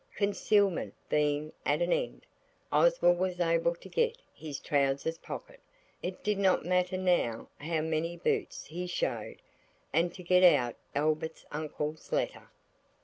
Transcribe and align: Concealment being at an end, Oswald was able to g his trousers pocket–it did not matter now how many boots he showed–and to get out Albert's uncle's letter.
Concealment 0.15 0.95
being 1.09 1.53
at 1.63 1.79
an 1.79 1.93
end, 1.93 2.25
Oswald 2.71 3.19
was 3.19 3.39
able 3.39 3.75
to 3.75 3.87
g 3.87 4.15
his 4.33 4.59
trousers 4.59 5.19
pocket–it 5.19 6.23
did 6.23 6.39
not 6.39 6.65
matter 6.65 6.97
now 6.97 7.49
how 7.59 7.81
many 7.81 8.17
boots 8.17 8.65
he 8.65 8.87
showed–and 8.87 10.11
to 10.15 10.23
get 10.23 10.41
out 10.43 10.75
Albert's 10.95 11.45
uncle's 11.51 12.11
letter. 12.11 12.49